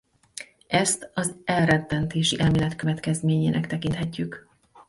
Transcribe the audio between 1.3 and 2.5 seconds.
elrettentési